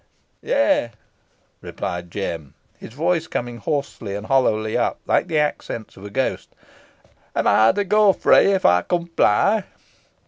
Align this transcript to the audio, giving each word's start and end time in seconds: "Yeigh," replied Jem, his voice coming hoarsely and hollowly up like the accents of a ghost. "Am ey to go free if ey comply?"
"Yeigh," 0.41 0.89
replied 1.61 2.09
Jem, 2.09 2.55
his 2.79 2.91
voice 2.91 3.27
coming 3.27 3.57
hoarsely 3.57 4.15
and 4.15 4.25
hollowly 4.25 4.75
up 4.75 4.99
like 5.05 5.27
the 5.27 5.37
accents 5.37 5.95
of 5.95 6.03
a 6.03 6.09
ghost. 6.09 6.55
"Am 7.35 7.45
ey 7.45 7.71
to 7.73 7.83
go 7.83 8.11
free 8.11 8.51
if 8.53 8.65
ey 8.65 8.81
comply?" 8.89 9.63